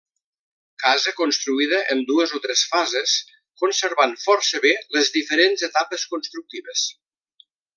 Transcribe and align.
Casa 0.83 1.11
construïda 1.19 1.81
en 1.95 2.01
dues 2.11 2.33
o 2.39 2.41
tres 2.47 2.63
fases, 2.71 3.13
conservant 3.65 4.17
força 4.25 4.63
bé 4.67 4.75
les 4.97 5.13
diferents 5.19 5.67
etapes 5.69 6.07
constructives. 6.15 6.89